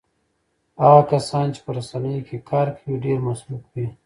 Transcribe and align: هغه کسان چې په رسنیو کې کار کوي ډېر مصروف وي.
هغه 0.83 1.01
کسان 1.11 1.45
چې 1.55 1.59
په 1.65 1.71
رسنیو 1.77 2.25
کې 2.27 2.37
کار 2.49 2.67
کوي 2.77 2.95
ډېر 3.05 3.17
مصروف 3.27 3.63
وي. 3.73 3.87